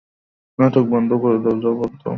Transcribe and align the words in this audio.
নাটক 0.59 0.85
বন্ধ 0.93 1.09
করে, 1.21 1.35
জবাব 1.63 1.91
দাও। 1.93 2.09